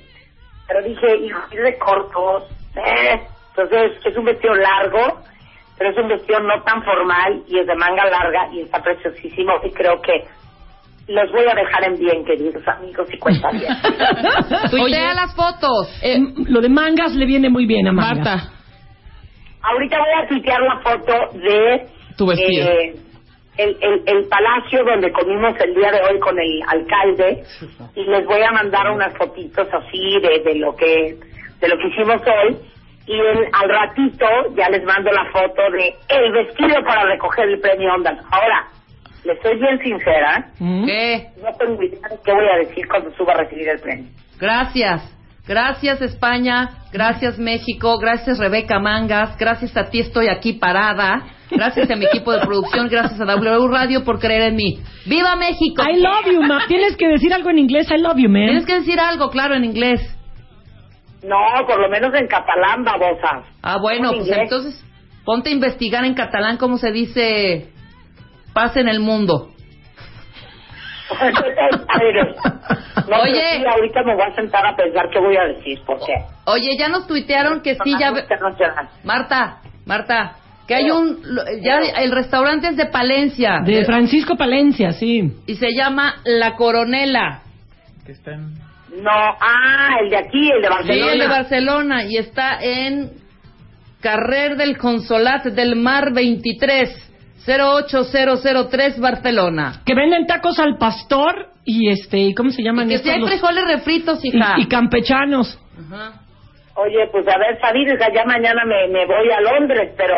Pero 0.68 0.84
dije, 0.84 1.18
hijo, 1.18 1.40
es 1.52 1.64
de 1.64 1.78
cortos, 1.78 2.44
eh. 2.76 3.20
Entonces 3.50 4.06
es 4.06 4.16
un 4.18 4.26
vestido 4.26 4.54
largo, 4.56 5.22
pero 5.78 5.90
es 5.90 5.98
un 5.98 6.08
vestido 6.08 6.40
no 6.40 6.62
tan 6.64 6.84
formal 6.84 7.42
y 7.48 7.60
es 7.60 7.68
de 7.68 7.76
manga 7.76 8.06
larga 8.06 8.48
y 8.54 8.62
está 8.62 8.82
preciosísimo 8.82 9.54
y 9.64 9.72
creo 9.72 10.00
que 10.02 10.24
los 11.08 11.32
voy 11.32 11.46
a 11.52 11.56
dejar 11.56 11.84
en 11.86 11.96
bien, 12.00 12.24
queridos 12.24 12.66
amigos 12.68 13.08
y 13.12 13.18
cuentas 13.18 13.52
bien. 13.54 13.74
Tuitea 14.70 15.14
las 15.16 15.36
fotos. 15.36 16.00
Eh, 16.04 16.20
lo 16.48 16.62
de 16.62 16.70
mangas 16.70 17.16
le 17.16 17.26
viene 17.26 17.50
muy 17.50 17.66
bien 17.66 17.88
a 17.88 17.92
Mangas. 17.92 18.18
Marta, 18.18 18.50
Ahorita 19.62 19.98
voy 19.98 20.24
a 20.24 20.28
tuitear 20.28 20.62
la 20.62 20.80
foto 20.80 21.38
de 21.40 21.88
Tu 22.16 22.26
vestido. 22.28 22.70
eh, 22.70 22.96
el, 23.60 23.78
el, 23.82 24.04
el 24.06 24.28
palacio 24.28 24.84
donde 24.86 25.12
comimos 25.12 25.54
el 25.60 25.75
día 25.75 25.92
de 25.92 26.01
hoy 26.01 26.20
con 26.20 26.39
el 26.39 26.62
alcalde 26.68 27.44
y 27.96 28.04
les 28.06 28.25
voy 28.25 28.42
a 28.42 28.51
mandar 28.51 28.89
unas 28.92 29.13
fotitos 29.18 29.68
así 29.74 30.20
de, 30.22 30.39
de 30.44 30.56
lo 30.56 30.75
que 30.75 31.18
de 31.60 31.68
lo 31.68 31.78
que 31.78 31.88
hicimos 31.89 32.22
hoy 32.25 32.58
y 33.06 33.20
al 33.20 33.70
ratito 33.70 34.25
ya 34.56 34.70
les 34.70 34.84
mando 34.86 35.12
la 35.12 35.25
foto 35.32 35.62
de 35.72 35.94
el 36.08 36.32
vestido 36.32 36.75
para 36.86 37.04
recoger 37.06 37.50
el 37.50 37.60
premio 37.60 37.94
Ondas. 37.94 38.18
Ahora, 38.32 38.68
les 39.25 39.42
soy 39.42 39.58
bien 39.60 39.80
sincera, 39.80 40.46
Mm. 40.60 40.86
¿Qué? 40.86 41.28
no 41.44 41.51
tengo 41.58 41.82
idea 41.84 42.08
de 42.10 42.18
qué 42.24 42.32
voy 42.32 42.48
a 42.54 42.58
decir 42.60 42.88
cuando 42.88 43.12
suba 43.16 43.34
a 43.34 43.38
recibir 43.38 43.68
el 43.70 43.80
premio. 43.80 44.06
Gracias. 44.39 45.01
Gracias 45.50 46.00
España, 46.03 46.70
gracias 46.94 47.39
México, 47.39 47.98
gracias 47.98 48.38
Rebeca 48.38 48.77
Mangas, 48.77 49.36
gracias 49.36 49.75
a 49.75 49.89
ti 49.89 50.00
estoy 50.00 50.27
aquí 50.27 50.53
parada, 50.53 51.24
gracias 51.50 51.89
a 51.89 51.96
mi 51.96 52.06
equipo 52.06 52.32
de 52.32 52.41
producción, 52.41 52.88
gracias 52.88 53.20
a 53.20 53.25
W 53.25 53.68
Radio 53.68 54.03
por 54.03 54.20
creer 54.20 54.44
en 54.44 54.56
mí. 54.56 54.79
¡Viva 55.08 55.36
México! 55.38 55.82
I 55.89 56.00
love 56.00 56.32
you, 56.32 56.44
ma. 56.44 56.68
Tienes 56.68 56.96
que 56.96 57.08
decir 57.08 57.34
algo 57.34 57.50
en 57.50 57.58
inglés. 57.58 57.89
I 57.89 57.98
love 57.98 58.18
you, 58.18 58.29
man. 58.29 58.46
Tienes 58.46 58.68
que 58.68 58.75
decir 58.75 59.00
algo, 59.00 59.32
claro, 59.32 59.56
en 59.56 59.65
inglés. 59.65 60.00
No, 61.24 61.65
por 61.65 61.82
lo 61.82 61.89
menos 61.89 62.13
en 62.13 62.27
catalán, 62.27 62.84
babosa. 62.84 63.41
Ah, 63.63 63.79
bueno, 63.82 64.12
En 64.12 64.18
pues 64.18 64.27
inglés. 64.27 64.44
entonces 64.44 64.86
ponte 65.25 65.50
a 65.50 65.53
investigar 65.53 66.06
en 66.06 66.13
catalán 66.13 66.58
cómo 66.58 66.77
se 66.77 66.91
dice 66.91 67.72
paz 68.53 68.77
en 68.77 68.88
el 68.88 69.00
mundo. 69.00 69.50
No, 73.08 73.22
Oye. 73.22 73.34
pero 73.34 73.60
sí, 73.60 73.65
ahorita 73.75 74.03
me 74.03 74.15
voy 74.15 74.24
a 74.24 74.36
sentar 74.36 74.65
a 74.65 74.75
pensar 74.75 75.10
qué 75.12 75.20
voy 75.20 75.38
a 75.38 75.44
decir, 75.46 75.79
porque... 75.86 76.13
Oye, 76.46 76.70
ya 76.77 76.89
nos 76.89 77.08
tuitearon 77.08 77.62
que 77.62 77.75
sí, 77.84 77.96
ya... 78.00 78.12
ve- 78.12 78.25
Marta, 79.03 79.58
Marta, 79.86 80.36
que 80.68 80.75
hay 80.75 80.89
un... 80.91 81.20
Ya 81.62 81.77
el 82.01 82.12
restaurante 82.12 82.68
es 82.70 82.77
de 82.77 82.86
Palencia. 82.88 83.60
De 83.65 83.86
Francisco 83.86 84.36
Palencia, 84.36 84.91
sí. 84.91 85.32
Y 85.48 85.56
se 85.56 85.68
llama 85.75 86.15
La 86.25 86.56
Coronela. 86.56 87.41
No, 89.01 89.12
ah, 89.12 89.98
el 90.01 90.10
de 90.10 90.18
aquí, 90.18 90.50
el 90.51 90.62
de 90.62 90.68
Sí, 90.68 90.74
Barcelona. 90.74 91.12
el 91.13 91.20
de 91.20 91.27
Barcelona. 91.27 92.03
Y 92.06 92.18
está 92.18 92.58
en 92.62 93.12
Carrer 94.01 94.56
del 94.58 94.77
Consolat 94.77 95.44
del 95.46 95.75
Mar 95.75 96.12
23, 96.13 97.09
08003 97.46 99.00
Barcelona. 99.00 99.81
Que 99.86 99.96
venden 99.96 100.25
tacos 100.27 100.60
al 100.60 100.77
pastor 100.77 101.48
y 101.65 101.89
este, 101.89 102.17
¿y 102.17 102.34
¿cómo 102.34 102.50
se 102.50 102.63
llaman 102.63 102.88
Que 102.88 102.96
estos? 102.96 103.08
si 103.08 103.13
hay 103.15 103.19
Los- 103.22 103.29
frijoles 103.29 103.65
refritos, 103.67 104.24
y, 104.24 104.29
hija. 104.36 104.55
y 104.58 104.67
campechanos. 104.67 105.60
Ajá. 105.77 106.13
Oye, 106.75 107.08
pues 107.12 107.27
haber 107.27 107.60
sabido, 107.60 107.93
hija, 107.96 108.08
ya 108.13 108.24
mañana 108.25 108.62
me, 108.65 108.88
me 108.93 109.05
voy 109.05 109.29
a 109.31 109.41
Londres, 109.41 109.93
pero 109.98 110.15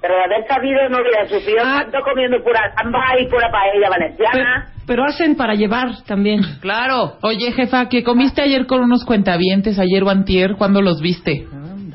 pero 0.00 0.14
de 0.14 0.20
haber 0.32 0.46
sabido 0.46 0.88
no 0.90 0.98
hubiera 0.98 1.26
sufrido 1.26 1.58
Ah. 1.64 1.80
tanto 1.82 1.98
comiendo 2.08 2.40
pura 2.44 2.72
samba 2.76 3.00
y 3.20 3.26
pura 3.26 3.50
paella 3.50 3.72
Pero, 3.80 3.90
valenciana. 3.90 4.72
pero 4.86 5.04
hacen 5.04 5.34
para 5.36 5.54
llevar 5.54 5.88
también. 6.06 6.40
Claro. 6.60 7.14
Oye, 7.22 7.50
jefa, 7.50 7.88
que 7.88 8.04
comiste 8.04 8.40
ayer 8.40 8.66
con 8.66 8.80
unos 8.80 9.04
cuentavientes, 9.04 9.76
ayer 9.76 10.04
o 10.04 10.08
antier, 10.10 10.54
¿cuándo 10.56 10.82
los 10.82 11.00
viste? 11.02 11.48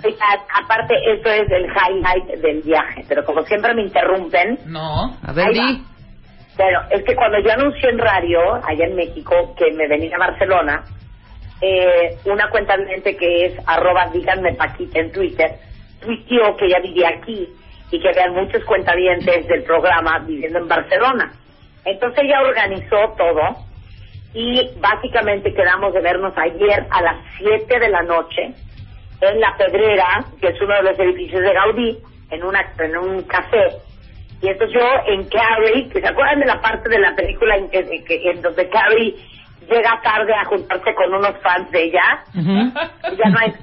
A- 0.10 0.60
aparte, 0.64 0.94
eso 1.06 1.30
es 1.30 1.50
el 1.52 1.66
highlight 1.66 2.26
del 2.42 2.62
viaje, 2.62 3.04
pero 3.08 3.24
como 3.26 3.42
siempre 3.44 3.74
me 3.74 3.84
interrumpen, 3.84 4.60
No. 4.68 5.16
A 5.24 5.32
ver, 5.34 5.52
di. 5.54 5.84
Bueno, 6.58 6.80
es 6.92 7.04
que 7.04 7.16
cuando 7.16 7.40
yo 7.40 7.52
anuncié 7.52 7.90
en 7.90 7.98
radio, 7.98 8.40
allá 8.68 8.86
en 8.86 8.96
México, 8.96 9.56
que 9.58 9.72
me 9.74 9.88
venía 9.88 10.16
a 10.16 10.20
Barcelona, 10.20 10.84
eh, 11.62 12.18
una 12.26 12.50
cuenta 12.50 12.76
que 13.18 13.46
es 13.46 13.54
arroba 13.66 14.08
díganme 14.14 14.54
Paquita 14.54 15.00
en 15.00 15.12
Twitter, 15.12 15.52
tuiteó 16.02 16.56
que 16.58 16.66
ella 16.66 16.80
vivía 16.82 17.10
aquí 17.18 17.48
y 17.90 18.00
que 18.00 18.10
habían 18.10 18.34
muchos 18.34 18.64
cuentavientes 18.66 19.48
del 19.48 19.64
programa 19.64 20.20
viviendo 20.20 20.60
en 20.60 20.68
Barcelona. 20.68 21.32
Entonces 21.86 22.24
ella 22.24 22.42
organizó 22.42 22.98
todo 23.18 23.42
y 24.34 24.70
básicamente 24.80 25.54
quedamos 25.54 25.94
de 25.94 26.02
vernos 26.02 26.34
ayer 26.38 26.86
a 26.90 27.02
las 27.02 27.18
7 27.38 27.80
de 27.80 27.90
la 27.90 28.02
noche 28.04 28.54
en 29.30 29.40
La 29.40 29.56
Pedrera, 29.58 30.26
que 30.40 30.48
es 30.50 30.62
uno 30.62 30.76
de 30.76 30.84
los 30.84 31.00
edificios 31.00 31.42
de 31.42 31.54
Gaudí, 31.54 31.98
en, 32.32 32.44
una, 32.44 32.62
en 32.80 32.98
un 32.98 33.22
café. 33.24 33.68
Y 34.42 34.48
entonces 34.50 34.78
yo 34.80 34.88
en 35.08 35.24
Carrie, 35.30 35.88
que 35.90 36.02
se 36.02 36.08
acuerdan 36.08 36.40
de 36.40 36.46
la 36.48 36.60
parte 36.62 36.90
de 36.90 37.00
la 37.00 37.16
película 37.16 37.56
en, 37.58 37.70
que- 37.70 37.80
en 37.80 38.38
en 38.38 38.42
donde 38.42 38.68
Carrie 38.70 39.16
llega 39.70 40.02
tarde 40.04 40.34
a 40.34 40.44
juntarse 40.46 40.94
con 40.96 41.14
unos 41.14 41.38
fans 41.42 41.72
de 41.72 41.84
ella, 41.84 42.24
ya 43.18 43.30
no 43.30 43.40
hay... 43.40 43.54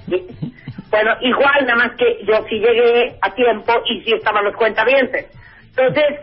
Bueno, 0.90 1.12
igual, 1.20 1.66
nada 1.66 1.76
más 1.76 1.92
que 1.96 2.18
yo 2.24 2.42
sí 2.48 2.58
llegué 2.58 3.14
a 3.22 3.30
tiempo 3.34 3.72
y 3.86 4.00
sí 4.02 4.12
estaban 4.12 4.44
los 4.44 4.56
cuentavientes. 4.56 5.26
Entonces, 5.68 6.18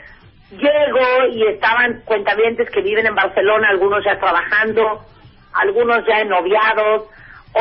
llego 0.52 1.28
y 1.32 1.44
estaban 1.48 2.02
cuentavientes 2.06 2.70
que 2.72 2.82
viven 2.82 3.06
en 3.06 3.16
Barcelona, 3.16 3.68
algunos 3.70 4.04
ya 4.04 4.18
trabajando, 4.20 5.06
algunos 5.54 6.06
ya 6.06 6.24
noviados, 6.26 7.04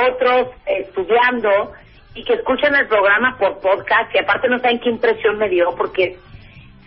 otros 0.09 0.49
estudiando 0.67 1.73
y 2.15 2.25
que 2.25 2.35
escuchan 2.35 2.75
el 2.75 2.89
programa 2.89 3.37
por 3.39 3.61
podcast 3.61 4.15
y 4.15 4.19
aparte 4.19 4.49
no 4.49 4.59
saben 4.59 4.81
qué 4.81 4.91
impresión 4.91 5.39
me 5.39 5.49
dio 5.49 5.75
porque 5.77 6.17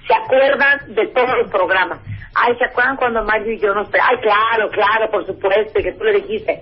se 0.07 0.13
acuerdan 0.13 0.93
de 0.95 1.07
todos 1.07 1.37
los 1.41 1.51
programas. 1.51 1.99
Ay, 2.35 2.55
¿se 2.57 2.65
acuerdan 2.65 2.97
cuando 2.97 3.23
Mario 3.23 3.53
y 3.53 3.59
yo 3.59 3.73
nos... 3.73 3.87
Ay, 3.93 4.17
claro, 4.21 4.69
claro, 4.71 5.11
por 5.11 5.25
supuesto, 5.25 5.81
que 5.81 5.91
tú 5.93 6.03
le 6.03 6.21
dijiste. 6.21 6.61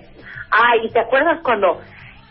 Ay, 0.50 0.80
¿y 0.84 0.90
te 0.90 1.00
acuerdas 1.00 1.40
cuando 1.42 1.80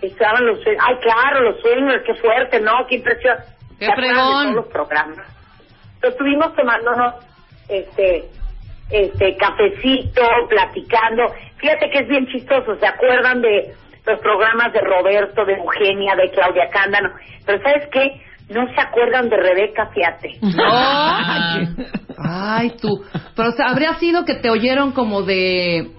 estaban 0.02 0.46
los 0.46 0.62
sueños? 0.62 0.84
Ay, 0.88 0.96
claro, 1.02 1.42
los 1.42 1.62
sueños, 1.62 2.02
qué 2.06 2.14
fuerte, 2.16 2.60
¿no? 2.60 2.86
Qué 2.88 2.96
impresión. 2.96 3.38
Qué 3.80 3.86
¿Se 3.86 3.92
acuerdan 3.92 4.16
de 4.16 4.22
fregón. 4.22 4.44
todos 4.44 4.56
los 4.56 4.68
programas? 4.68 5.18
Entonces, 5.96 6.12
estuvimos 6.12 6.56
tomándonos 6.56 7.16
este 7.70 8.30
este 8.90 9.36
cafecito, 9.36 10.24
platicando. 10.48 11.24
Fíjate 11.58 11.90
que 11.90 12.00
es 12.00 12.08
bien 12.08 12.28
chistoso, 12.28 12.76
¿se 12.78 12.88
acuerdan 12.88 13.42
de 13.42 13.74
los 14.08 14.20
programas 14.22 14.74
de 14.74 14.82
Roberto, 14.82 15.46
de 15.46 15.54
Eugenia, 15.56 16.16
de 16.16 16.32
Claudia 16.32 16.70
Cándano? 16.72 17.10
Pero 17.46 17.62
¿sabes 17.62 17.88
qué? 17.92 18.22
No 18.50 18.66
se 18.74 18.80
acuerdan 18.82 19.30
de 19.30 19.38
Rebeca, 19.38 19.88
fíjate. 19.94 20.32
Ay, 20.66 21.68
Ay, 22.18 22.72
tú. 22.82 23.04
Pero 23.36 23.50
o 23.50 23.52
sea, 23.52 23.68
habría 23.68 23.94
sido 23.96 24.24
que 24.26 24.36
te 24.36 24.50
oyeron 24.50 24.94
como 24.94 25.24
de 25.24 25.92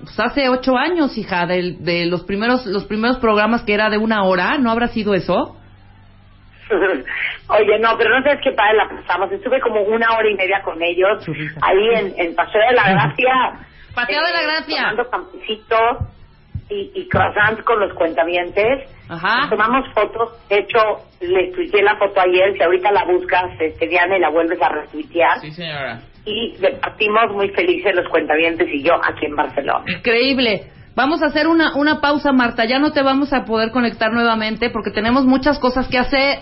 pues, 0.00 0.18
hace 0.20 0.48
ocho 0.48 0.76
años, 0.76 1.18
hija, 1.18 1.46
de, 1.46 1.76
de 1.80 2.06
los 2.06 2.22
primeros 2.22 2.64
los 2.66 2.84
primeros 2.84 3.18
programas 3.18 3.62
que 3.64 3.74
era 3.74 3.90
de 3.90 3.98
una 3.98 4.22
hora. 4.24 4.58
¿No 4.58 4.70
habrá 4.70 4.88
sido 4.88 5.14
eso? 5.14 5.56
Oye, 7.50 7.78
no, 7.80 7.96
pero 7.96 8.10
no 8.16 8.22
sabes 8.22 8.40
qué 8.44 8.52
padre 8.52 8.76
la 8.76 8.88
pasamos. 8.88 9.32
Estuve 9.32 9.60
como 9.60 9.82
una 9.82 10.06
hora 10.16 10.30
y 10.30 10.34
media 10.36 10.60
con 10.62 10.80
ellos 10.82 11.24
ahí 11.62 11.88
en, 11.94 12.14
en 12.16 12.34
Paseo 12.34 12.60
de 12.68 12.76
la 12.76 12.82
Gracia. 12.92 13.32
eh, 13.54 13.92
Paseo 13.94 14.22
de 14.22 14.32
la 14.32 14.42
Gracia. 14.42 14.82
Tomando 14.90 15.10
y, 16.70 16.90
y 16.94 17.08
croissants 17.08 17.62
con 17.64 17.80
los 17.80 17.92
cuentavientes. 17.94 18.90
Ajá. 19.08 19.40
Nos 19.40 19.50
tomamos 19.50 19.84
fotos. 19.94 20.48
De 20.48 20.58
hecho, 20.58 20.78
le 21.20 21.52
tuiteé 21.52 21.82
la 21.82 21.96
foto 21.96 22.20
ayer. 22.20 22.54
Si 22.54 22.62
ahorita 22.62 22.92
la 22.92 23.04
buscas, 23.04 23.50
este, 23.60 23.88
Diana, 23.88 24.16
y 24.16 24.20
la 24.20 24.30
vuelves 24.30 24.60
a 24.60 24.68
retuitear. 24.68 25.40
Sí, 25.40 25.50
señora. 25.50 26.00
Y 26.24 26.54
partimos 26.80 27.32
muy 27.32 27.48
felices 27.50 27.94
los 27.94 28.08
cuentavientes 28.08 28.68
y 28.70 28.82
yo 28.82 28.94
aquí 28.94 29.26
en 29.26 29.34
Barcelona. 29.34 29.84
Increíble. 29.86 30.70
Vamos 30.94 31.22
a 31.22 31.26
hacer 31.26 31.46
una, 31.46 31.76
una 31.76 32.00
pausa, 32.00 32.32
Marta. 32.32 32.64
Ya 32.64 32.78
no 32.78 32.92
te 32.92 33.02
vamos 33.02 33.32
a 33.32 33.44
poder 33.44 33.70
conectar 33.70 34.12
nuevamente 34.12 34.68
porque 34.70 34.90
tenemos 34.90 35.24
muchas 35.24 35.58
cosas 35.58 35.88
que 35.88 35.96
hacer. 35.96 36.40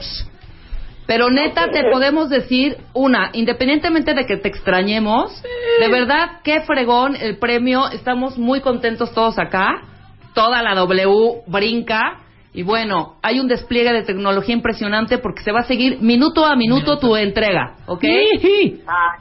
Pero 1.06 1.30
neta, 1.30 1.70
te 1.70 1.84
podemos 1.90 2.30
decir 2.30 2.78
una, 2.92 3.30
independientemente 3.32 4.12
de 4.12 4.26
que 4.26 4.38
te 4.38 4.48
extrañemos, 4.48 5.40
de 5.78 5.88
verdad, 5.88 6.40
qué 6.42 6.62
fregón 6.62 7.14
el 7.14 7.38
premio. 7.38 7.88
Estamos 7.90 8.38
muy 8.38 8.60
contentos 8.60 9.12
todos 9.14 9.38
acá. 9.38 9.82
Toda 10.36 10.60
la 10.60 10.74
W 10.74 11.44
brinca. 11.46 12.18
Y 12.52 12.62
bueno, 12.62 13.16
hay 13.22 13.40
un 13.40 13.48
despliegue 13.48 13.90
de 13.90 14.02
tecnología 14.02 14.54
impresionante 14.54 15.16
porque 15.16 15.42
se 15.42 15.50
va 15.50 15.60
a 15.60 15.64
seguir 15.64 16.02
minuto 16.02 16.44
a 16.44 16.54
minuto, 16.56 16.98
tu 16.98 17.16
entrega, 17.16 17.76
¿ok? 17.86 18.04
Ah, 18.86 19.16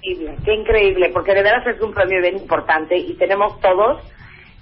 increíble, 0.00 0.36
qué 0.42 0.54
increíble, 0.54 1.10
porque 1.12 1.34
de 1.34 1.42
veras 1.42 1.66
es 1.66 1.80
un 1.82 1.92
premio 1.92 2.18
bien 2.22 2.38
importante 2.38 2.96
y 2.96 3.12
tenemos 3.18 3.60
todos 3.60 4.02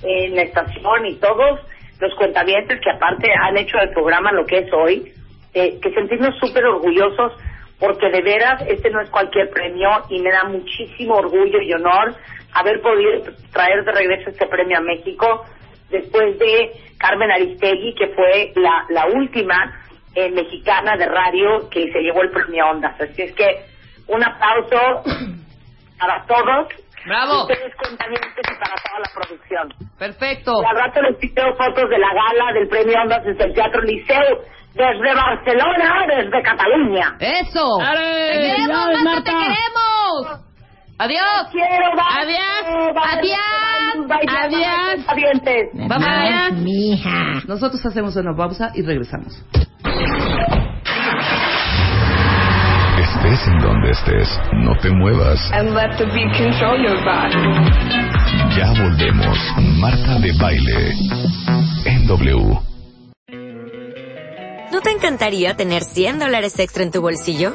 en 0.02 0.34
la 0.34 0.42
estación 0.42 1.06
y 1.06 1.14
todos 1.18 1.60
los 2.00 2.12
cuentavientes 2.16 2.80
que 2.80 2.90
aparte 2.90 3.28
han 3.40 3.56
hecho 3.58 3.78
del 3.78 3.90
programa 3.90 4.32
lo 4.32 4.44
que 4.44 4.58
es 4.58 4.72
hoy, 4.72 5.12
eh, 5.54 5.78
que 5.80 5.94
sentirnos 5.94 6.36
súper 6.40 6.64
orgullosos 6.64 7.32
porque 7.78 8.10
de 8.10 8.22
veras 8.22 8.60
este 8.66 8.90
no 8.90 9.00
es 9.02 9.10
cualquier 9.10 9.50
premio 9.50 9.88
y 10.08 10.20
me 10.20 10.32
da 10.32 10.44
muchísimo 10.44 11.14
orgullo 11.14 11.60
y 11.60 11.72
honor 11.72 12.16
haber 12.54 12.80
podido 12.80 13.22
traer 13.52 13.84
de 13.84 13.92
regreso 13.92 14.30
este 14.30 14.46
premio 14.46 14.78
a 14.78 14.80
México 14.80 15.44
después 15.92 16.38
de 16.38 16.72
Carmen 16.98 17.31
Aristegui, 17.31 17.94
que 17.94 18.09
fue 18.09 18.52
la, 18.57 18.85
la 18.88 19.07
última 19.07 19.55
eh, 20.14 20.31
mexicana 20.31 20.96
de 20.96 21.07
radio 21.07 21.68
que 21.70 21.90
se 21.92 22.00
llevó 22.00 22.22
el 22.22 22.31
premio 22.31 22.66
Ondas. 22.70 23.00
Así 23.00 23.22
es 23.22 23.33
que 23.35 23.64
un 24.09 24.22
aplauso 24.24 25.02
para 25.98 26.24
todos. 26.26 26.68
¡Bravo! 27.07 27.42
Ustedes 27.42 27.74
cuentavientes 27.76 28.44
y 28.44 28.55
para 28.61 28.74
toda 28.74 29.00
la 29.00 29.11
producción. 29.14 29.68
Perfecto. 29.98 30.52
Y 30.62 30.64
al 30.66 30.76
rato 30.76 31.02
les 31.02 31.16
piteo 31.18 31.52
fotos 31.57 31.90
de 31.90 31.98
la 31.98 32.09
gala 32.14 32.52
del 32.52 32.68
premio 32.68 33.00
Ondas 33.02 33.24
desde 33.24 33.44
el 33.44 33.55
Teatro 33.55 33.81
Liceu, 33.83 34.38
desde 34.74 35.14
Barcelona, 35.14 36.07
desde 36.07 36.42
Cataluña. 36.42 37.16
¡Eso! 37.18 37.66
¡Te 37.78 38.38
queremos, 38.38 38.87
Felicidades, 38.87 39.02
Marta, 39.02 39.05
Marta. 39.05 39.31
te 39.31 39.31
queremos! 39.31 40.51
¡Adiós! 41.02 41.48
quiero, 41.50 41.90
bye. 41.96 42.22
¡Adiós! 42.22 42.94
Bye. 42.94 43.02
¡Adiós! 43.18 44.06
Bye, 44.06 44.18
bye, 44.24 44.36
¡Adiós! 44.38 45.04
Bye, 45.74 45.88
bye. 45.88 46.52
mija. 46.62 47.42
Nosotros 47.48 47.84
hacemos 47.84 48.14
una 48.14 48.36
pausa 48.36 48.70
y 48.76 48.82
regresamos. 48.82 49.34
Estés 53.00 53.48
en 53.48 53.58
donde 53.58 53.90
estés, 53.90 54.28
no 54.62 54.76
te 54.78 54.90
muevas. 54.90 55.40
And 55.52 55.74
let 55.74 55.96
the 55.98 56.04
beat 56.06 56.30
control 56.36 56.78
your 56.80 56.96
body. 57.04 57.34
Ya 58.56 58.72
volvemos. 58.80 59.36
Marta 59.80 60.20
de 60.20 60.30
baile. 60.38 60.94
En 61.84 62.06
W. 62.06 62.58
¿No 64.70 64.80
te 64.80 64.90
encantaría 64.92 65.54
tener 65.54 65.82
100 65.82 66.20
dólares 66.20 66.56
extra 66.60 66.84
en 66.84 66.92
tu 66.92 67.00
bolsillo? 67.02 67.54